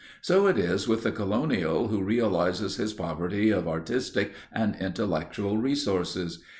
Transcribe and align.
So 0.21 0.47
it 0.47 0.57
is 0.57 0.87
with 0.87 1.03
the 1.03 1.11
colonial 1.11 1.89
who 1.89 2.01
realizes 2.01 2.77
his 2.77 2.91
poverty 2.91 3.51
of 3.51 3.67
artistic 3.67 4.31
and 4.51 4.75
intellectual 4.79 5.59
resources. 5.59 6.39